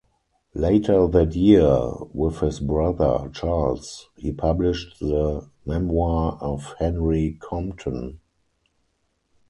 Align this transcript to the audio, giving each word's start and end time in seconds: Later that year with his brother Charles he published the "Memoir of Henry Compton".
Later 0.55 1.05
that 1.07 1.35
year 1.35 1.91
with 2.11 2.39
his 2.39 2.59
brother 2.59 3.29
Charles 3.35 4.09
he 4.15 4.31
published 4.31 4.97
the 4.99 5.47
"Memoir 5.63 6.39
of 6.41 6.73
Henry 6.79 7.37
Compton". 7.39 8.19